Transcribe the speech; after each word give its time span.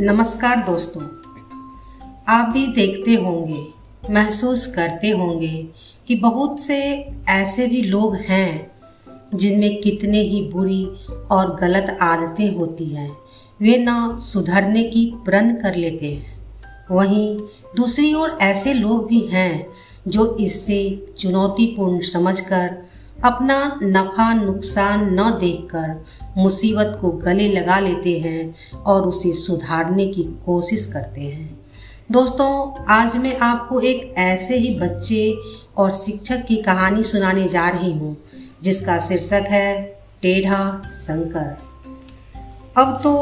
नमस्कार 0.00 0.56
दोस्तों। 0.56 1.02
आप 2.28 2.48
भी 2.48 2.66
देखते 2.66 3.14
होंगे, 3.14 3.66
महसूस 4.10 4.66
करते 4.66 5.10
होंगे 5.10 5.68
कि 6.08 6.14
बहुत 6.14 6.60
से 6.60 7.08
ऐसे 7.28 7.66
भी 7.66 7.82
लोग 7.82 8.16
हैं 8.16 8.70
जिनमें 9.34 9.80
कितने 9.80 10.20
ही 10.20 10.42
बुरी 10.42 10.84
और 11.30 11.56
गलत 11.60 11.98
आदतें 12.00 12.56
होती 12.56 12.84
हैं। 12.84 13.18
वे 13.60 13.78
ना 13.78 14.18
सुधरने 14.18 14.84
की 14.84 15.14
प्रण 15.24 15.54
कर 15.54 15.74
लेते 15.74 16.06
हैं। 16.06 16.40
वहीं 16.90 17.38
दूसरी 17.76 18.14
ओर 18.14 18.38
ऐसे 18.42 18.74
लोग 18.74 19.06
भी 19.06 19.20
हैं 19.20 19.68
जो 20.08 20.36
इससे 20.36 21.06
चुनौतीपूर्ण 21.18 22.00
समझकर 22.00 22.87
अपना 23.24 23.80
नफ़ा 23.82 24.32
नुकसान 24.34 25.20
न 25.20 25.30
देखकर 25.40 26.04
मुसीबत 26.36 26.98
को 27.00 27.10
गले 27.10 27.48
लगा 27.48 27.78
लेते 27.78 28.18
हैं 28.18 28.54
और 28.74 29.02
उसे 29.02 29.32
सुधारने 29.32 30.06
की 30.06 30.22
कोशिश 30.46 30.86
करते 30.86 31.20
हैं। 31.20 31.60
दोस्तों, 32.12 32.84
आज 32.88 33.16
मैं 33.16 33.38
आपको 33.38 33.80
एक 33.80 34.14
ऐसे 34.18 34.56
ही 34.56 34.78
बच्चे 34.78 35.36
और 35.76 35.92
शिक्षक 35.92 36.46
की 36.46 36.56
कहानी 36.56 37.02
सुनाने 37.02 37.48
जा 37.48 37.68
रही 37.68 37.92
हूँ, 37.92 38.16
जिसका 38.62 38.98
शीर्षक 38.98 39.44
है 39.48 40.00
टेढ़ा 40.22 40.82
शंकर। 40.90 41.58
अब 42.76 43.00
तो 43.02 43.14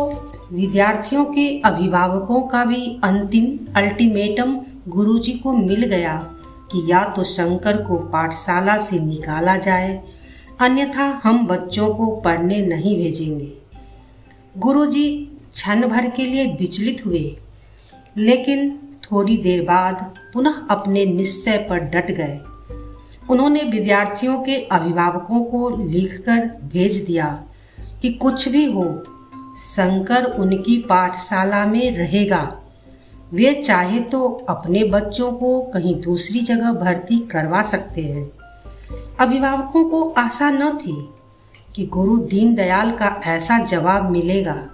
विद्यार्थियों 0.53 1.25
के 1.25 1.61
अभिभावकों 1.61 2.43
का 2.43 2.65
भी 2.65 3.01
अंतिम 3.05 3.75
अल्टीमेटम 3.77 4.61
गुरुजी 4.89 5.33
को 5.33 5.53
मिल 5.53 5.85
गया। 5.85 6.36
कि 6.73 6.87
या 6.91 7.03
तो 7.07 7.25
शंकर 7.25 7.83
को 7.83 7.99
पाठशाला 8.09 8.79
से 8.79 8.99
निकाला 8.99 9.57
जाए, 9.57 10.03
अन्यथा 10.61 11.05
हम 11.25 11.47
बच्चों 11.47 11.89
को 11.95 12.15
पढ़ने 12.17 12.61
नहीं 12.67 12.97
भेजेंगे। 12.97 13.53
गुरुजी 14.59 15.09
क्षण 15.53 15.89
भर 15.89 16.11
के 16.11 16.27
लिए 16.27 16.45
विचलित 16.53 17.05
हुए, 17.07 17.37
लेकिन 18.17 18.71
थोड़ी 19.03 19.37
देर 19.37 19.63
बाद 19.63 20.13
पुनः 20.35 20.67
अपने 20.71 21.05
निश्चय 21.07 21.57
पर 21.71 21.79
डट 21.79 22.11
गए। 22.11 22.41
उन्होंने 23.31 23.63
विद्यार्थियों 23.63 24.39
के 24.41 24.57
अभिभावकों 24.73 25.43
को 25.45 25.69
लिखकर 25.85 26.47
भेज 26.65 26.97
दिया 26.97 27.29
कि 28.03 28.13
कुछ 28.13 28.49
भी 28.49 28.65
हो, 28.73 28.85
शंकर 29.59 30.25
उनकी 30.25 30.77
पाठशाला 30.79 31.65
में 31.67 31.97
रहेगा। 31.99 32.43
वे 33.33 33.55
चाहे 33.55 34.01
तो 34.01 34.47
अपने 34.49 34.85
बच्चों 34.85 35.33
को 35.33 35.63
कहीं 35.63 36.01
दूसरी 36.01 36.41
जगह 36.41 36.73
भर्ती 36.73 37.19
करवा 37.19 37.63
सकते 37.63 38.03
हैं। 38.03 38.31
अभिभावकों 39.21 39.85
को 39.85 40.11
आशा 40.11 40.51
न 40.51 40.71
थी 40.71 41.09
कि 41.75 41.87
गुरु 41.87 42.19
दीनदयाल 42.19 42.91
का 42.91 43.21
ऐसा 43.25 43.59
जवाब 43.59 44.11
मिलेगा। 44.11 44.71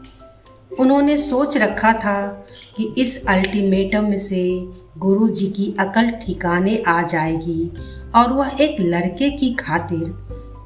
उन्होंने 0.80 1.18
सोच 1.18 1.56
रखा 1.56 1.92
था 1.92 2.46
कि 2.76 2.94
इस 2.98 3.26
अल्टीमेटम 3.26 4.18
से 4.18 4.68
गुरु 4.98 5.28
जी 5.28 5.46
की 5.46 5.76
अकल 5.80 6.10
ठिकाने 6.10 6.82
आ 6.86 7.02
जाएगी 7.02 7.72
और 8.14 8.32
वह 8.32 8.50
एक 8.60 8.76
लड़के 8.80 9.30
की 9.30 9.54
खातिर 9.54 10.04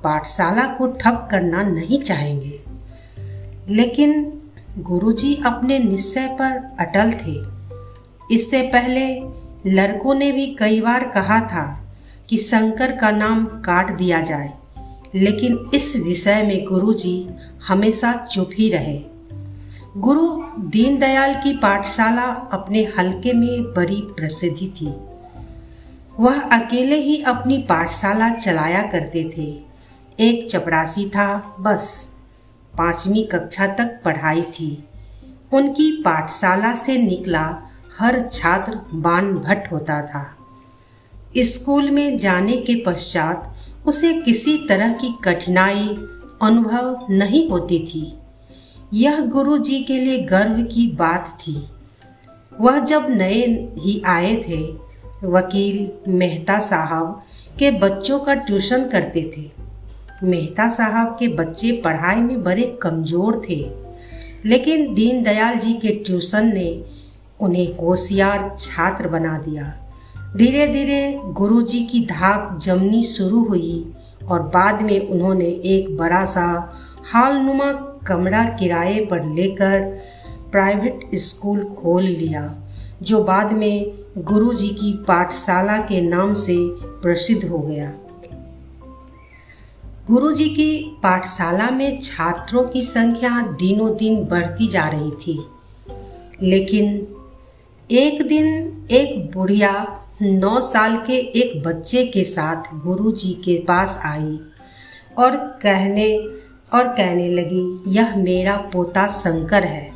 पाठशाला 0.05 0.65
को 0.65 0.87
ठप 0.87 1.29
करना 1.31 1.63
नहीं 1.63 2.03
चाहेंगे। 2.03 2.61
लेकिन 3.69 4.41
गुरुजी 4.79 5.43
अपने 5.47 5.79
निश्चय 5.79 6.37
पर 6.43 6.77
अटल 6.81 7.13
थे। 7.13 7.56
इससे 8.31 8.63
पहले 8.63 9.07
लड़कों 9.67 10.15
ने 10.15 10.31
भी 10.33 10.47
कई 10.59 10.81
बार 10.81 11.09
कहा 11.09 11.41
था 11.41 11.65
कि 12.29 12.37
शंकर 12.39 12.97
का 12.97 13.11
नाम 13.11 13.45
काट 13.65 13.91
दिया 13.91 14.21
जाए, 14.21 14.53
लेकिन 15.15 15.59
इस 15.75 15.95
विषय 15.97 16.43
में 16.43 16.65
गुरुजी 16.65 17.29
हमेशा 17.69 18.13
चुप 18.33 18.51
ही 18.59 18.71
रहे। 18.71 18.99
गुरु 19.97 20.27
दीनदयाल 20.71 21.35
की 21.35 21.53
पाठशाला 21.57 22.25
अपने 22.53 22.83
हलके 22.99 23.33
में 23.33 23.63
बड़ी 23.75 24.01
प्रसिद्धि 24.17 24.73
थी। 24.81 24.95
वह 26.21 26.41
अकेले 26.41 26.97
ही 26.97 27.23
अपनी 27.23 27.59
पाठशाला 27.59 28.29
चलाया 28.31 28.83
करते 28.83 29.25
थे। 29.37 29.47
एक 30.19 30.49
चपरासी 30.51 31.09
था, 31.09 31.57
बस, 31.61 32.13
पांचवी 32.75 33.23
कक्षा 33.23 33.67
तक 33.67 34.01
पढ़ाई 34.05 34.43
थी। 34.43 34.85
उनकी 35.53 35.91
पाठशाला 36.03 36.75
से 36.75 36.97
निकला 36.99 37.47
हर 37.99 38.19
छात्र 38.33 38.81
बान 38.95 39.33
भट्ट 39.35 39.71
होता 39.73 40.01
था। 40.03 40.25
स्कूल 41.39 41.91
में 41.91 42.19
जाने 42.19 42.57
के 42.57 42.75
पश्चात 42.83 43.87
उसे 43.87 44.13
किसी 44.23 44.57
तरह 44.69 44.93
की 44.93 45.13
कठिनाई, 45.25 45.89
अनुभव 46.43 47.07
नहीं 47.11 47.49
होती 47.51 47.79
थी। 47.87 48.13
यह 48.95 49.21
गुरु 49.27 49.57
जी 49.59 49.83
के 49.83 49.99
लिए 49.99 50.19
गर्व 50.25 50.63
की 50.65 50.87
बात 50.93 51.37
थी। 51.41 51.57
वह 52.53 52.79
जब 52.81 53.07
नए 53.11 53.45
ही 53.79 54.01
आए 54.07 54.35
थे, 54.49 54.63
वकील 55.25 56.13
मेहता 56.13 56.59
साहब 56.61 57.23
के 57.59 57.71
बच्चों 57.71 58.19
का 58.19 58.35
ट्यूशन 58.37 58.89
करते 58.89 59.31
थे। 59.37 59.51
मेहता 60.23 60.69
साहब 60.71 61.17
के 61.19 61.29
बच्चे 61.29 61.73
पढ़ाई 61.85 62.21
में 62.21 62.43
बड़े 62.43 62.67
कमज़ोर 62.83 63.43
थे, 63.49 63.59
लेकिन 64.45 64.95
दीनदयाल 64.95 65.59
जी 65.59 65.73
के 65.75 65.95
ट्यूशन 65.97 66.53
ने 66.55 66.71
उन्हें 67.41 67.77
होशियार 67.77 68.55
छात्र 68.59 69.09
बना 69.09 69.37
दिया। 69.39 69.65
धीरे 70.37 70.67
धीरे 70.67 71.21
गुरुजी 71.33 71.85
की 71.87 72.01
धाक 72.07 72.59
जमनी 72.63 73.03
शुरू 73.03 73.43
हुई 73.45 73.95
और 74.29 74.43
बाद 74.55 74.83
में 74.83 75.09
उन्होंने 75.09 75.49
एक 75.67 75.97
बड़ा 75.97 76.25
सा 76.25 76.47
हालनुमा 77.13 77.73
कमरा 78.07 78.45
किराए 78.59 79.05
पर 79.05 79.25
लेकर 79.27 79.81
प्राइवेट 80.53 81.09
स्कूल 81.15 81.65
खोल 81.75 82.03
लिया, 82.03 82.55
जो 83.03 83.23
बाद 83.25 83.53
में 83.53 83.93
गुरुजी 84.19 84.69
की 84.71 84.93
पाठशाला 85.09 85.77
के 85.79 86.01
नाम 86.01 86.35
से 86.35 86.57
प्रसिद्ध 87.03 87.45
हो 87.45 87.59
गया। 87.59 87.93
गुरुजी 90.07 90.49
की 90.49 90.99
पाठशाला 91.03 91.71
में 91.71 92.01
छात्रों 92.01 92.63
की 92.65 92.83
संख्या 92.83 93.41
दिनों 93.61 93.91
दिन 93.97 94.25
बढ़ती 94.25 94.69
जा 94.69 94.89
रही 94.89 95.11
थी, 95.11 95.39
लेकिन 96.43 96.97
एक 97.91 98.29
दिन 98.29 98.47
एक 98.91 99.31
बुढ़िया 99.35 100.03
नौ 100.23 100.61
साल 100.61 100.97
के 100.97 101.13
एक 101.13 101.63
बच्चे 101.63 102.07
के 102.07 102.25
साथ 102.25 102.63
गुरुजी 102.75 103.33
के 103.33 103.59
पास 103.59 104.03
आई 104.05 104.41
और 105.19 105.37
कहने 105.37 106.17
और 106.73 106.89
कहने 106.89 107.29
लगी, 107.29 107.85
यह 107.89 108.17
मेरा 108.17 108.57
पोता 108.57 109.07
शंकर 109.07 109.65
है। 109.65 109.93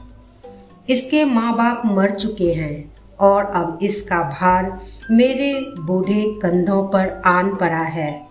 इसके 0.89 1.25
माँ 1.25 1.57
बाप 1.57 1.83
मर 1.87 2.11
चुके 2.11 2.53
हैं 2.53 2.95
और 3.21 3.45
अब 3.45 3.79
इसका 3.83 4.23
भार 4.23 4.81
मेरे 5.11 5.55
बूढ़े 5.79 6.25
कंधों 6.43 6.83
पर 6.89 7.23
आन 7.27 7.57
पड़ा 7.57 7.83
है। 7.83 8.29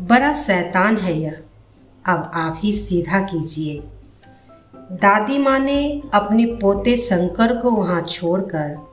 बड़ा 0.00 0.34
शैतान 0.34 0.96
है 0.96 1.20
यह। 1.20 1.38
अब 2.06 2.30
आप 2.34 2.54
ही 2.58 2.72
सीधा 2.72 3.20
कीजिए। 3.20 3.82
दादी 4.92 5.38
माँ 5.38 5.58
ने 5.58 6.02
अपने 6.14 6.46
पोते 6.46 6.96
शंकर 6.96 7.56
को 7.56 7.70
वहाँ 7.70 8.02
छोड़कर 8.02 8.83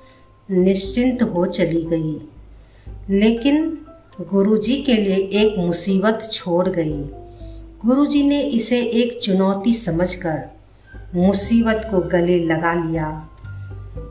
निश्चिंत 0.52 1.24
हो 1.24 1.46
चली 1.46 1.84
गई। 1.84 2.30
लेकिन 3.10 3.86
गुरुजी 4.22 4.78
के 4.78 4.94
लिए 4.94 5.16
एक 5.16 5.60
मुसीबत 5.60 6.30
छोड़ 6.32 6.70
गई। 6.70 7.04
गुरुजी 7.86 8.24
ने 8.24 8.42
इसे 8.42 8.82
एक 8.82 9.20
चुनौती 9.24 9.74
समझकर 9.74 10.44
मुसीबत 11.16 11.88
को 11.92 12.00
गले 12.00 12.46
लगा 12.46 12.74
लिया। 12.74 13.30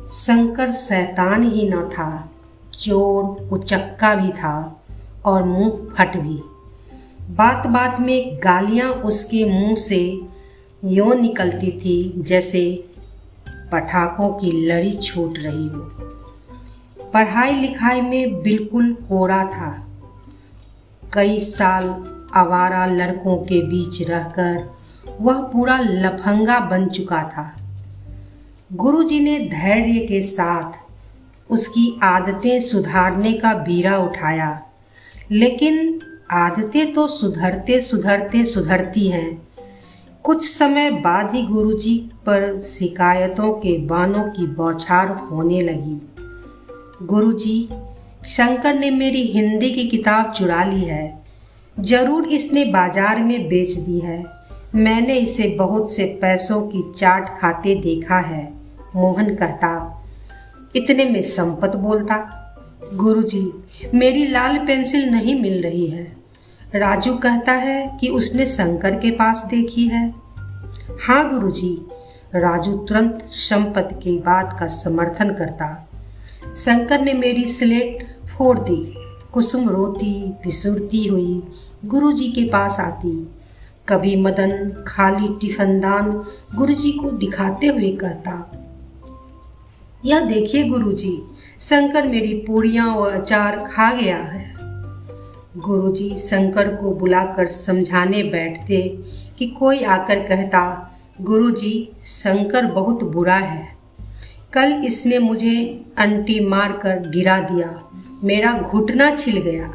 शंकर 0.09 0.73
शैतान 0.73 1.43
ही 1.43 1.69
न 1.69 1.83
था, 1.85 2.33
चोर, 2.81 3.49
उचक्का 3.49 4.15
भी 4.15 4.33
था 4.33 4.85
और 5.25 5.45
मुँह 5.45 5.71
फट 5.71 6.17
भी। 6.17 6.41
बात 7.31 7.67
बात 7.67 7.97
में 8.01 8.41
गालियाँ 8.45 8.93
उसके 8.93 9.45
मुँह 9.45 9.77
से 9.77 10.21
यों 10.85 11.15
निकलती 11.15 11.73
थी 11.73 12.15
जैसे 12.19 12.85
पटाखों 13.73 14.29
की 14.29 14.67
लड़ी 14.67 14.93
छूट 14.93 15.39
रही 15.39 15.69
हो। 15.69 16.10
पढ़ाई 17.15 17.53
लिखाई 17.53 18.01
में 18.01 18.43
बिल्कुल 18.43 18.93
कोरा 18.93 19.45
था। 19.45 19.89
कई 21.13 21.41
साल 21.41 21.85
आवारा 22.35 22.87
लड़कों 22.87 23.37
के 23.37 23.63
बीच 23.63 24.09
रहकर 24.09 24.77
वह 25.21 25.43
पूरा 25.43 25.79
लफंगा 25.81 26.61
बन 26.61 26.89
चुका 26.89 27.23
था। 27.23 27.57
गुरुजी 28.73 29.21
ने 29.21 29.39
धैर्य 29.39 30.07
के 30.07 30.23
साथ 30.23 30.73
उसकी 31.51 32.01
आदतें 32.03 32.61
सुधारने 32.61 33.33
का 33.33 33.55
बीरा 33.55 33.99
उठाया। 33.99 34.63
लेकिन 35.31 36.01
आदतें 36.31 36.93
तो 36.93 37.07
सुधरते 37.07 37.81
सुधरते, 37.81 38.45
सुधरती 38.45 39.09
हैं। 39.09 39.49
कुछ 40.23 40.59
समय 40.59 40.91
बाद 40.91 41.35
ही 41.35 41.43
गुरुजी 41.43 41.99
पर 41.99 42.61
शिकायतों 42.61 43.53
के 43.53 43.79
बानों 43.79 44.23
की 44.23 44.47
बौछार 44.47 45.09
होने 45.09 45.61
लगी। 45.61 46.10
गुरुजी, 47.03 47.69
शंकर 48.25 48.75
ने 48.75 48.91
मेरी 48.91 49.23
हिंदी 49.23 49.71
की 49.71 49.87
किताब 49.89 50.33
चुरा 50.33 50.65
ली 50.65 50.85
है। 50.85 51.23
ज़रूर 51.81 52.27
इसने 52.27 52.65
बाज़ार 52.65 53.19
में 53.19 53.49
बेच 53.49 53.71
दी 53.71 53.99
है। 54.01 54.25
मैंने 54.75 55.15
इसे 55.15 55.49
बहुत 55.49 55.93
से 55.93 56.05
पैसों 56.05 56.61
की 56.63 56.83
चाट 56.97 57.39
खाते 57.39 57.75
देखा 57.75 58.19
है, 58.19 58.53
मोहन 58.97 59.35
कहता। 59.35 60.03
इतने 60.77 61.05
में 61.05 61.23
संपत 61.23 61.77
बोलता। 61.77 62.17
गुरुजी, 62.95 63.53
मेरी 63.95 64.27
लाल 64.27 64.59
पेंसिल 64.59 65.11
नहीं 65.11 65.41
मिल 65.43 65.63
रही 65.63 65.87
है। 65.87 66.05
राजू 66.75 67.15
कहता 67.15 67.53
है 67.53 67.99
कि 68.01 68.09
उसने 68.09 68.47
शंकर 68.47 68.91
के 68.91 69.11
पास 69.11 69.47
देखी 69.51 69.87
है। 69.89 70.15
हाँ 71.09 71.31
गुरुजी, 71.31 71.87
राजू 72.35 72.77
तुरंत 72.79 73.29
संपत 73.33 74.01
की 74.03 74.19
बात 74.19 74.57
का 74.61 74.69
समर्थन 74.69 75.35
करता। 75.35 75.87
शंकर 76.57 77.01
ने 77.01 77.13
मेरी 77.13 77.45
स्लेट 77.45 78.07
फोड़ 78.29 78.59
दी। 78.59 78.95
कुसुम 79.33 79.69
रोती, 79.69 80.31
विसुरती 80.45 81.07
हुई, 81.07 81.43
गुरुजी 81.85 82.31
के 82.33 82.45
पास 82.45 82.81
आती। 82.81 83.31
कभी 83.89 84.17
मदन 84.17 84.85
खाली 84.87 85.29
टिफनदान 85.41 86.13
गुरुजी 86.57 86.93
को 86.93 87.11
दिखाते 87.11 87.67
हुए 87.67 87.93
कहता, 87.93 88.51
यह 90.05 90.21
देखिए 90.21 90.69
गुरुजी, 90.69 91.23
शंकर 91.61 92.09
मेरी 92.09 92.35
पूड़ियाँ 92.35 92.95
और 92.95 93.13
अचार 93.13 93.65
खा 93.73 93.93
गया 93.95 94.17
है। 94.17 94.55
गुरुजी 95.57 96.17
शंकर 96.19 96.77
को 96.77 96.95
बुलाकर 96.95 97.47
समझाने 97.47 98.23
बैठते 98.23 98.83
कि 99.39 99.47
कोई 99.49 99.83
आकर 99.83 100.21
कहता, 100.21 100.91
गुरुजी, 101.21 101.93
शंकर 102.05 102.67
बहुत 102.67 103.05
बुरा 103.05 103.35
है। 103.35 103.80
कल 104.53 104.83
इसने 104.85 105.19
मुझे 105.19 105.85
अंटी 105.99 106.41
मार 106.41 106.73
कर 106.73 107.11
गिरा 107.11 107.41
दिया। 107.41 107.91
मेरा 108.25 108.53
घुटना 108.53 109.17
छिल 109.17 109.39
गया। 109.39 109.69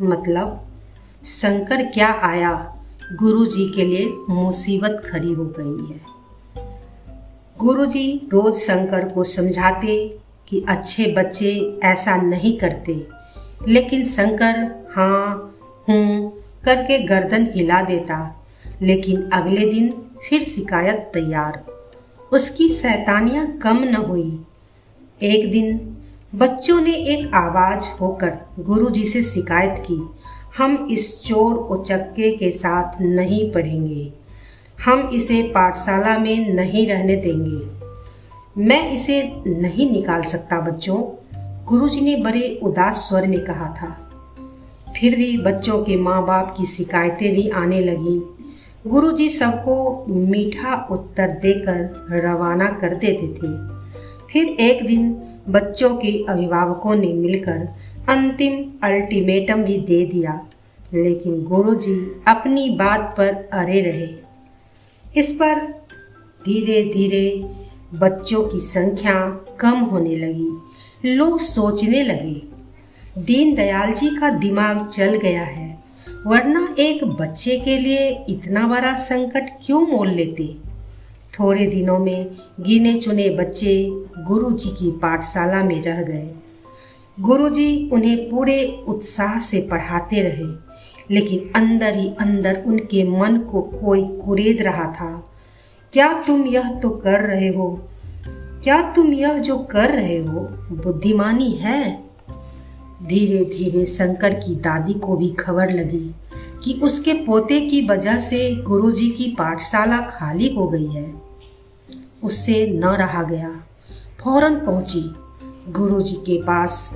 मतलब 0.00 0.66
शंकर 1.24 1.82
क्या 1.82 2.20
आया? 2.22 2.82
गुरुजी 3.12 3.72
के 3.76 3.84
लिए 3.84 4.12
मुसीबत 4.30 5.02
खड़ी 5.12 5.32
हो 5.32 5.54
गई 5.58 5.94
है। 5.94 6.00
गुरुजी 7.58 8.28
रोज 8.32 8.54
शंकर 8.54 9.08
को 9.08 9.24
समझाते 9.24 10.18
कि 10.48 10.64
अच्छे 10.68 11.14
बच्चे 11.18 11.80
ऐसा 11.84 12.16
नहीं 12.16 12.58
करते। 12.58 13.08
लेकिन 13.68 14.04
शंकर 14.04 14.84
हाँ 14.96 15.54
हूँ, 15.88 16.32
करके 16.64 16.98
गर्दन 16.98 17.48
हिला 17.54 17.82
देता। 17.82 18.46
लेकिन 18.82 19.30
अगले 19.30 19.66
दिन 19.66 20.06
फिर 20.28 20.44
शिकायत 20.44 21.10
तैयार। 21.14 21.71
उसकी 22.32 22.68
सैतानियाँ 22.68 23.58
कम 23.58 23.78
न 23.78 23.94
हुई। 23.94 24.44
एक 25.22 25.50
दिन 25.50 25.96
बच्चों 26.34 26.80
ने 26.80 26.92
एक 26.92 27.34
आवाज़ 27.34 27.98
होकर 28.00 28.38
गुरुजी 28.58 29.04
से 29.04 29.22
शिकायत 29.22 29.74
की, 29.78 30.10
हम 30.58 30.88
इस 30.90 31.22
चोर 31.22 31.54
उचक्के 31.54 32.30
के 32.30 32.52
साथ 32.52 33.00
नहीं 33.00 33.52
पढ़ेंगे। 33.52 34.12
हम 34.84 35.10
इसे 35.14 35.42
पाठशाला 35.42 36.18
में 36.18 36.54
नहीं 36.54 36.86
रहने 36.86 37.16
देंगे। 37.16 37.82
मैं 38.58 38.92
इसे 38.92 39.42
नहीं 39.46 39.90
निकाल 39.90 40.22
सकता 40.22 40.60
बच्चों। 40.60 41.00
गुरुजी 41.64 42.00
ने 42.00 42.16
बड़े 42.16 42.60
उदास 42.62 42.96
स्वर 42.96 43.28
में 43.28 43.40
कहा 43.40 43.68
था। 43.68 44.08
फिर 45.00 45.16
भी 45.16 45.38
बच्चों 45.38 45.84
के 45.84 45.96
माँ 45.96 46.26
बाप 46.26 46.54
की 46.58 46.64
शिकायतें 46.64 47.34
भी 47.34 47.48
आने 47.48 47.80
लगी। 47.80 48.31
गुरुजी 48.84 49.28
सबको 49.28 50.04
मीठा 50.08 50.74
उत्तर 50.90 51.30
देकर 51.42 52.20
रवाना 52.22 52.66
कर 52.80 52.94
देते 52.94 53.28
थे। 53.28 53.50
फिर 54.30 54.48
एक 54.60 54.84
दिन 54.86 55.12
बच्चों 55.48 55.90
के 55.96 56.12
अभिभावकों 56.28 56.94
ने 56.94 57.12
मिलकर 57.12 57.68
अंतिम 58.08 58.54
अल्टीमेटम 58.84 59.62
भी 59.64 59.78
दे 59.80 60.04
दिया, 60.06 60.34
लेकिन 60.94 61.42
गुरुजी 61.44 61.94
अपनी 62.28 62.68
बात 62.70 63.14
पर 63.16 63.34
अरे 63.52 63.80
रहे। 63.80 64.08
इस 65.04 65.32
पर 65.34 65.60
धीरे 66.44 66.82
धीरे 66.84 67.26
बच्चों 67.98 68.42
की 68.44 68.60
संख्या 68.60 69.14
कम 69.60 69.78
होने 69.82 70.16
लगी, 70.16 70.50
लोग 71.08 71.38
सोचने 71.40 72.02
लगे, 72.02 72.34
दीनदयाल 73.18 73.92
जी 73.92 74.08
का 74.16 74.30
दिमाग 74.38 74.86
चल 74.88 75.16
गया 75.16 75.42
है। 75.42 75.71
वरना 76.26 76.74
एक 76.78 77.04
बच्चे 77.04 77.58
के 77.58 77.78
लिए 77.78 78.24
इतना 78.28 78.66
बड़ा 78.66 78.94
संकट 78.94 79.50
क्यों 79.66 79.80
मोल 79.86 80.08
लेते? 80.08 80.56
थोड़े 81.40 81.66
दिनों 81.66 81.98
में 81.98 82.30
गिने 82.60 82.94
चुने 83.00 83.28
बच्चे 83.30 83.88
गुरुजी 84.26 84.68
की 84.68 84.90
पाठशाला 84.90 85.64
में 85.64 85.82
रह 85.82 86.02
गए। 86.02 86.30
गुरुजी 87.20 87.90
उन्हें 87.90 88.30
पूरे 88.30 88.84
उत्साह 88.88 89.38
से 89.40 89.68
पढ़ाते 89.70 90.20
रहे, 90.20 90.46
लेकिन 91.10 91.50
अंदर 91.56 91.96
ही 91.96 92.08
अंदर 92.20 92.62
उनके 92.66 93.04
मन 93.04 93.38
को 93.38 93.62
कोई 93.62 94.02
कुरेद 94.02 94.62
रहा 94.62 94.92
था। 94.92 95.32
क्या 95.92 96.22
तुम 96.22 96.44
यह 96.44 96.74
तो 96.74 96.90
कर 96.90 97.20
रहे 97.20 97.48
हो? 97.48 97.88
क्या 98.64 98.92
तुम 98.92 99.12
यह 99.12 99.38
जो 99.38 99.58
कर 99.58 99.90
रहे 99.90 100.18
हो, 100.18 100.40
बुद्धिमानी 100.84 101.50
है? 101.52 102.11
धीरे 103.06 103.44
धीरे 103.44 103.86
शंकर 103.86 104.34
की 104.34 104.54
दादी 104.54 104.94
को 104.94 105.16
भी 105.16 105.30
खबर 105.30 105.70
लगी 105.70 106.14
कि 106.64 106.80
उसके 106.82 107.12
पोते 107.12 107.60
की 107.60 107.86
वजह 107.86 108.20
से 108.20 108.54
गुरुजी 108.56 109.10
की 109.10 109.26
पाठशाला 109.38 109.98
खाली 109.98 110.54
हो 110.54 110.68
गई 110.68 110.86
है। 110.86 111.14
उससे 112.22 112.66
न 112.66 112.84
रहा 112.84 113.22
गया। 113.22 113.66
फ़ौरन 114.24 114.54
पहुँची। 114.54 115.14
गुरुजी 115.68 116.16
के 116.16 116.42
पास। 116.42 116.90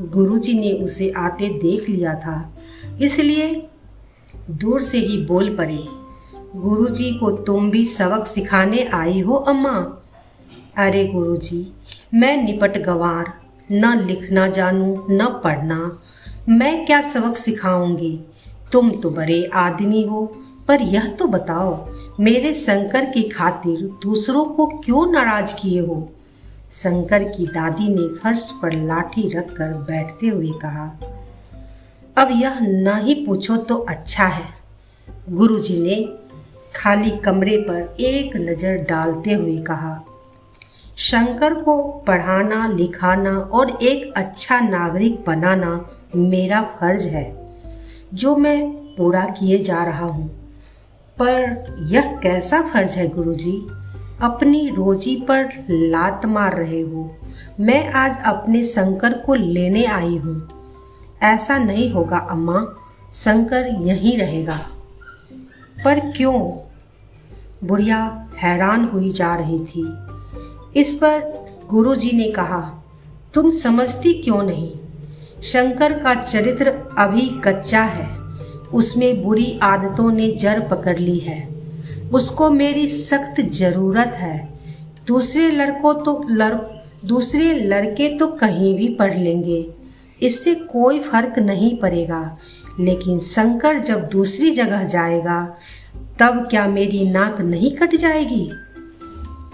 गुरुजी 0.00 0.58
ने 0.58 0.72
उसे 0.72 1.10
आते 1.10 1.48
देख 1.48 1.88
लिया 1.88 2.14
था, 2.14 2.58
इसलिए 3.00 3.68
दूर 4.50 4.80
से 4.80 4.98
ही 4.98 5.18
बोल 5.24 5.56
पड़े, 5.56 5.78
गुरुजी 6.56 7.18
को 7.18 7.30
तुम 7.30 7.70
भी 7.70 7.84
सबक 7.84 8.26
सिखाने 8.26 8.88
आई 8.94 9.20
हो, 9.20 9.34
अम्मा? 9.34 10.02
अरे 10.76 11.04
गुरुजी, 11.04 11.72
मैं 12.14 12.44
निपट 12.44 12.78
गवार 12.78 13.39
न 13.72 13.94
लिखना 14.06 14.46
जानू, 14.48 14.94
न 15.10 15.26
पढ़ना। 15.44 15.98
मैं 16.48 16.86
क्या 16.86 17.00
सबक 17.02 17.36
सिखाऊँगी? 17.36 18.20
तुम 18.72 18.90
तो 18.92 19.10
बड़े 19.10 19.42
आदमी 19.54 20.02
हो, 20.02 20.24
पर 20.68 20.82
यह 20.82 21.06
तो 21.10 21.26
बताओ, 21.26 21.88
मेरे 22.20 22.52
शंकर 22.54 23.04
की 23.04 23.22
खातिर 23.28 23.80
दूसरों 24.02 24.44
को 24.44 24.66
क्यों 24.84 25.10
नाराज़ 25.12 25.54
किए 25.54 25.80
हो? 25.80 26.08
शंकर 26.72 27.24
की 27.24 27.46
दादी 27.46 27.88
ने 27.88 28.06
फर्श 28.18 28.50
पर 28.62 28.72
लाठी 28.76 29.28
रखकर 29.28 29.72
बैठते 29.82 30.26
हुए 30.26 30.52
कहा, 30.62 30.86
अब 32.16 32.28
यह 32.32 32.58
न 32.60 33.00
ही 33.02 33.14
पूछो 33.26 33.56
तो 33.56 33.76
अच्छा 33.88 34.26
है। 34.26 34.48
गुरुजी 35.30 35.80
ने 35.82 35.96
खाली 36.74 37.10
कमरे 37.10 37.56
पर 37.60 37.96
एक 38.00 38.36
नज़र 38.36 38.76
डालते 38.84 39.32
हुए 39.32 39.58
कहा 39.58 39.94
शंकर 40.96 41.54
को 41.54 41.82
पढ़ाना, 41.82 42.68
लिखाना 42.68 43.38
और 43.38 43.78
एक 43.82 44.12
अच्छा 44.16 44.60
नागरिक 44.60 45.24
बनाना 45.26 45.86
मेरा 46.16 46.62
फ़र्ज़ 46.62 47.08
है, 47.08 47.54
जो 48.14 48.36
मैं 48.36 48.70
पूरा 48.70 49.24
किए 49.24 49.58
जा 49.58 49.84
रहा 49.84 50.06
हूँ। 50.06 50.28
पर 51.18 51.40
यह 51.82 52.16
कैसा 52.22 52.62
फ़र्ज़ 52.62 52.98
है 52.98 53.08
गुरुजी? 53.08 53.66
अपनी 54.22 54.68
रोजी 54.68 55.16
पर 55.16 55.48
लात 55.70 56.26
मार 56.26 56.56
रहे 56.56 56.80
हो। 56.80 57.16
मैं 57.60 57.92
आज 57.92 58.18
अपने 58.26 58.64
शंकर 58.64 59.12
को 59.12 59.34
लेने 59.34 59.84
आई 59.84 60.16
हूँ। 60.16 60.48
ऐसा 61.22 61.58
नहीं 61.58 61.92
होगा, 61.92 62.18
अम्मा। 62.18 62.66
शंकर 63.14 63.66
यहीं 63.66 64.18
रहेगा। 64.18 64.60
पर 65.84 66.12
क्यों? 66.12 66.50
बुढ़िया 67.66 68.28
हैरान 68.36 68.84
हुई 68.84 69.10
जा 69.10 69.34
रही 69.34 69.58
थी। 69.58 70.09
इस 70.76 70.94
पर 70.94 71.46
गुरुजी 71.68 72.10
ने 72.12 72.28
कहा, 72.28 72.84
तुम 73.34 73.50
समझती 73.50 74.12
क्यों 74.12 74.42
नहीं? 74.42 74.72
शंकर 75.42 75.92
का 75.92 76.14
चरित्र 76.14 76.68
अभी 76.98 77.40
कच्चा 77.44 77.82
है। 77.82 78.20
उसमें 78.74 79.22
बुरी 79.22 79.60
आदतों 79.62 80.12
ने 80.12 80.30
जड़ 80.30 80.60
पकड़ 80.60 80.98
ली 80.98 81.18
है। 81.18 81.48
उसको 82.12 82.50
मेरी 82.50 82.88
सख्त 82.88 83.40
ज़रूरत 83.40 84.08
है। 84.08 84.60
दूसरे 85.06 85.50
लड़कों 85.50 85.94
तो 85.94 86.26
लड़, 86.30 86.54
दूसरे 87.04 87.54
लड़के 87.54 88.16
तो 88.16 88.26
कहीं 88.26 88.74
भी 88.76 88.88
पढ़ 88.88 89.18
लेंगे। 89.18 89.74
इससे 90.22 90.54
कोई 90.54 90.98
फ़र्क 90.98 91.38
नहीं 91.38 91.78
पड़ेगा। 91.78 92.38
लेकिन 92.80 93.20
शंकर 93.20 93.78
जब 93.78 94.08
दूसरी 94.08 94.50
जगह 94.50 94.84
जाएगा, 94.84 95.56
तब 96.18 96.46
क्या 96.50 96.68
मेरी 96.68 97.10
नाक 97.10 97.40
नहीं 97.40 97.70
कट 97.70 97.96
जाएगी? 97.96 98.50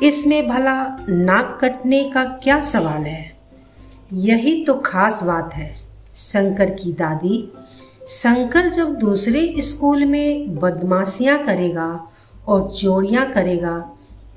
इसमें 0.03 0.49
भला 0.49 0.75
नाक 1.09 1.59
कटने 1.61 2.03
का 2.11 2.25
क्या 2.25 2.61
सवाल 2.63 3.03
है? 3.03 3.37
यही 4.13 4.65
तो 4.65 4.75
खास 4.75 5.23
बात 5.23 5.55
है, 5.55 5.75
शंकर 6.15 6.71
की 6.71 6.93
दादी। 6.93 7.53
शंकर 8.09 8.69
जब 8.69 8.95
दूसरे 8.95 9.55
स्कूल 9.61 10.05
में 10.05 10.55
बदमाशियाँ 10.57 11.39
करेगा 11.47 11.89
और 12.49 12.71
चोरियाँ 12.71 13.27
करेगा, 13.33 13.79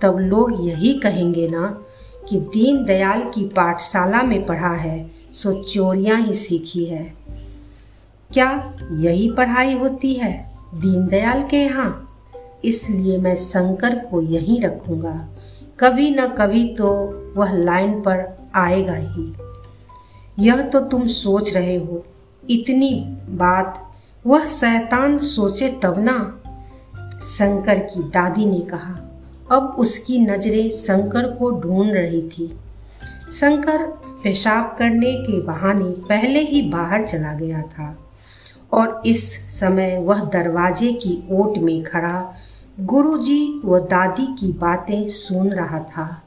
तब 0.01 0.17
लोग 0.19 0.67
यही 0.67 0.93
कहेंगे 0.93 1.47
ना 1.47 1.67
कि 2.29 2.39
दीन 2.39 2.83
दयाल 2.85 3.21
की 3.23 3.43
पाठशाला 3.47 4.23
में 4.23 4.45
पढ़ा 4.45 4.73
है, 4.73 5.09
सो 5.33 5.53
चोरियाँ 5.63 6.21
ही 6.21 6.33
सीखी 6.33 6.85
है। 6.85 7.03
क्या 8.31 8.51
यही 8.91 9.29
पढ़ाई 9.31 9.73
होती 9.73 10.13
है 10.13 10.33
दीनदयाल 10.75 11.43
के 11.43 11.57
यहाँ? 11.57 12.08
इसलिए 12.65 13.17
मैं 13.17 13.35
शंकर 13.35 13.95
को 13.95 14.21
यहीं 14.21 14.61
रखूँगा। 14.61 15.35
कभी 15.79 16.09
न 16.09 16.27
कभी 16.27 16.75
तो 16.75 16.93
वह 17.37 17.53
लाइन 17.53 18.01
पर 18.01 18.39
आएगा 18.55 18.95
ही। 18.95 19.33
यह 20.39 20.61
तो 20.61 20.79
तुम 20.79 21.07
सोच 21.07 21.53
रहे 21.53 21.75
हो। 21.75 22.03
इतनी 22.49 23.17
बात, 23.29 23.91
वह 24.27 24.45
शैतान 24.45 25.17
सोचे 25.17 25.79
तब 25.83 25.99
ना? 25.99 26.41
शंकर 27.19 27.79
की 27.79 28.03
दादी 28.03 28.45
ने 28.45 28.59
कहा। 28.59 29.05
अब 29.51 29.75
उसकी 29.79 30.19
नज़रें 30.19 30.71
शंकर 30.71 31.35
को 31.35 31.51
ढूंढ 31.51 31.91
रही 31.91 32.21
थी। 32.21 32.59
शंकर 33.33 33.85
पेशाब 34.23 34.75
करने 34.79 35.15
के 35.15 35.41
बहाने 35.41 35.89
पहले 35.89 36.39
ही 36.39 36.61
बाहर 36.61 37.07
चला 37.07 37.33
गया 37.33 37.61
था 37.61 37.97
और 38.73 39.01
इस 39.05 39.33
समय 39.59 39.97
वह 39.97 40.23
दरवाजे 40.23 40.93
की 40.93 41.27
ओट 41.31 41.57
में 41.57 41.83
खड़ा 41.83 42.33
गुरुजी 42.81 43.61
व 43.65 43.79
दादी 43.79 44.35
की 44.39 44.51
बातें 44.51 45.07
सुन 45.07 45.49
रहा 45.49 45.79
था। 45.79 46.23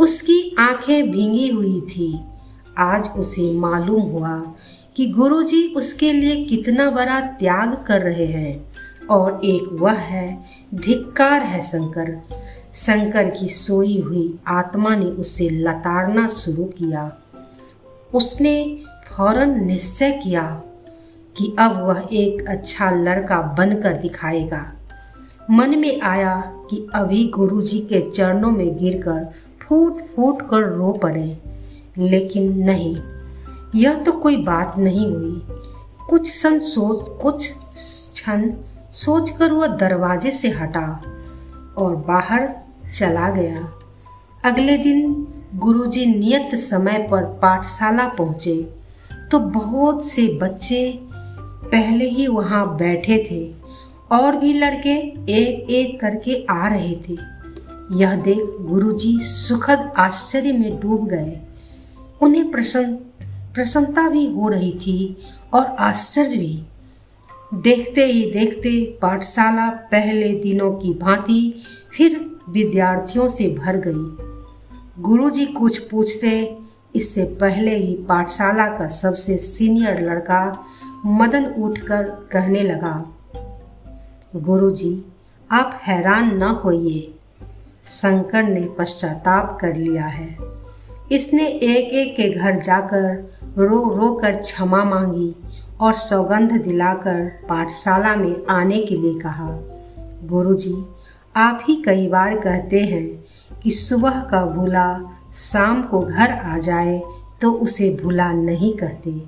उसकी 0.00 0.56
आँखें 0.58 1.10
भींगी 1.10 1.48
हुई 1.48 1.80
थी। 1.80 2.20
आज 2.78 3.10
उसे 3.16 3.58
मालूम 3.58 4.02
हुआ 4.02 4.54
कि 4.96 5.06
गुरुजी 5.06 5.74
उसके 5.74 6.12
लिए 6.12 6.44
कितना 6.44 6.90
बड़ा 6.90 7.20
त्याग 7.20 7.84
कर 7.86 8.00
रहे 8.00 8.26
हैं 8.26 8.72
और 9.10 9.40
एक 9.44 9.68
वह 9.72 9.92
है, 9.92 10.42
धिक्कार 10.74 11.42
है 11.42 11.62
शंकर। 11.62 12.22
शंकर 12.74 13.30
की 13.30 13.48
सोई 13.48 14.00
हुई 14.00 14.38
आत्मा 14.48 14.96
ने 14.96 15.06
उसे 15.06 15.48
लताड़ना 15.50 16.28
शुरू 16.28 16.64
किया। 16.64 17.18
उसने 18.14 18.78
फ़ौरन 19.16 19.64
निश्चय 19.64 20.10
किया 20.10 20.62
कि 21.36 21.56
अब 21.58 21.86
वह 21.86 22.08
एक 22.12 22.48
अच्छा 22.48 22.90
लड़का 22.90 23.42
बनकर 23.42 23.92
दिखाएगा। 23.94 24.72
मन 25.52 25.78
में 25.78 26.00
आया 26.00 26.40
कि 26.70 26.88
अभी 26.94 27.28
गुरुजी 27.28 27.78
के 27.78 28.10
चरणों 28.10 28.50
में 28.50 28.78
गिरकर 28.78 29.30
फूट 29.60 29.98
फूट 30.16 30.48
कर 30.50 30.62
रो 30.62 30.92
पड़े। 30.92 31.38
लेकिन 31.98 32.58
नहीं, 32.58 32.96
यह 33.74 33.94
तो 33.94 34.12
कोई 34.12 34.36
बात 34.36 34.74
नहीं 34.78 35.12
हुई। 35.12 35.42
कुछ 36.08 36.30
क्षण 36.30 36.58
सोच, 36.58 37.22
कुछ 37.22 37.52
क्षण 38.12 38.50
सोचकर 38.92 39.52
वह 39.52 39.66
दरवाजे 39.66 40.30
से 40.30 40.48
हटा 40.48 41.02
और 41.78 41.96
बाहर 41.96 42.54
चला 42.94 43.30
गया। 43.30 43.72
अगले 44.44 44.78
दिन 44.78 45.26
गुरुजी 45.54 46.06
नियत 46.06 46.54
समय 46.54 47.08
पर 47.10 47.22
पाठशाला 47.22 48.08
पहुँचे। 48.08 48.74
तो 49.30 49.38
बहुत 49.38 50.06
से 50.06 50.38
बच्चे 50.42 51.00
पहले 51.72 52.08
ही 52.08 52.26
वहाँ 52.26 52.76
बैठे 52.76 53.26
थे। 53.30 53.61
और 54.12 54.36
भी 54.36 54.52
लड़के 54.52 54.94
एक 55.32 55.70
एक 55.70 56.00
करके 56.00 56.44
आ 56.50 56.66
रहे 56.68 56.94
थे। 57.08 57.16
यह 57.92 58.14
देख 58.16 58.38
गुरुजी 58.60 59.18
सुखद 59.18 59.92
आश्चर्य 59.98 60.52
में 60.52 60.80
डूब 60.80 61.06
गए। 61.08 61.40
उन्हें 62.22 62.50
प्रसन्न, 62.50 62.94
प्रसन्नता 63.54 64.08
भी 64.08 64.26
हो 64.26 64.48
रही 64.48 64.72
थी 64.72 65.16
और 65.54 65.64
आश्चर्य 65.64 66.36
भी। 66.36 66.62
देखते 67.54 68.04
ही 68.06 68.30
देखते 68.30 68.98
पाठशाला 69.02 69.68
पहले 69.92 70.32
दिनों 70.32 70.72
की 70.72 70.92
भांति 70.94 71.54
फिर 71.96 72.18
विद्यार्थियों 72.48 73.28
से 73.28 73.48
भर 73.54 73.76
गई। 73.76 75.02
गुरुजी 75.02 75.46
कुछ 75.46 75.78
पूछते, 75.78 76.56
इससे 76.94 77.24
पहले 77.40 77.76
ही 77.76 77.94
पाठशाला 78.08 78.66
का 78.68 78.88
सबसे 78.88 79.36
सीनियर 79.38 80.00
लड़का 80.00 80.66
मदन 81.06 81.44
उठकर 81.58 82.02
कहने 82.32 82.62
लगा 82.62 82.94
गुरुजी, 84.36 85.04
आप 85.50 85.80
हैरान 85.82 86.36
न 86.36 86.42
होइए। 86.42 87.14
शंकर 87.84 88.42
ने 88.42 88.60
पश्चाताप 88.60 89.58
कर 89.60 89.76
लिया 89.76 90.04
है। 90.04 90.38
इसने 91.12 91.46
एक 91.46 91.92
एक 91.92 92.16
के 92.16 92.28
घर 92.28 92.60
जाकर 92.60 93.32
रो 93.58 93.94
रो 93.94 94.12
कर 94.12 94.32
क्षमा 94.36 94.84
मांगी 94.84 95.34
और 95.80 95.94
सौगंध 95.94 96.52
दिलाकर 96.52 97.24
पाठशाला 97.48 98.16
में 98.16 98.46
आने 98.50 98.80
के 98.80 98.96
लिए 98.96 99.20
कहा, 99.20 99.50
गुरुजी, 100.24 100.76
आप 101.36 101.60
ही 101.68 101.82
कई 101.86 102.08
बार 102.08 102.38
कहते 102.38 102.80
हैं 102.80 103.24
कि 103.62 103.70
सुबह 103.70 104.20
का 104.20 104.44
भूला 104.46 105.00
शाम 105.34 105.82
को 105.82 106.00
घर 106.00 106.30
आ 106.30 106.58
जाए 106.58 107.02
तो 107.40 107.52
उसे 107.52 107.98
भूला 108.02 108.32
नहीं 108.32 108.76
कहते। 108.76 109.24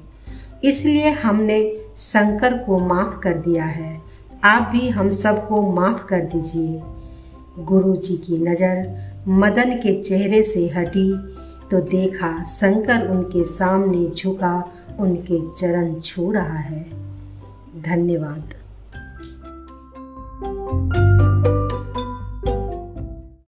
इसलिए 0.64 1.10
हमने 1.10 1.76
शंकर 1.96 2.58
को 2.58 2.78
माफ़ 2.78 3.20
कर 3.20 3.38
दिया 3.38 3.64
है। 3.64 4.13
आप 4.44 4.62
भी 4.72 4.88
हम 4.88 5.10
सबको 5.10 5.60
माफ़ 5.72 6.04
कर 6.06 6.20
दीजिए। 6.24 6.80
गुरु 7.64 7.94
जी 7.96 8.16
की 8.16 8.38
नज़र 8.38 9.22
मदन 9.28 9.72
के 9.72 10.02
चेहरे 10.02 10.42
से 10.42 10.66
हटी 10.68 11.16
तो 11.70 11.80
देखा 11.80 12.44
शंकर 12.44 13.08
उनके 13.08 13.44
सामने 13.44 14.06
झुका, 14.10 14.70
उनके 15.00 15.40
चरण 15.50 15.94
छू 16.00 16.30
रहा 16.32 16.58
है। 16.58 16.84
धन्यवाद। 17.82 18.54